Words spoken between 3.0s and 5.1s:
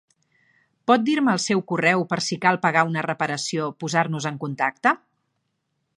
reparació, posar-nos en contacte?